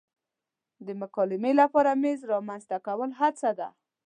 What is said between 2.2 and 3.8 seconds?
رامنځته کول هڅه ده.